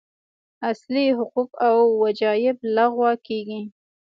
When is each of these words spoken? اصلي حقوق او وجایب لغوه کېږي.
اصلي 0.71 1.05
حقوق 1.17 1.49
او 1.67 1.77
وجایب 2.01 2.57
لغوه 2.75 3.11
کېږي. 3.27 3.61